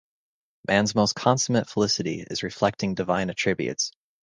[0.67, 3.91] Man's most consummate felicity is reflecting Divine attributes.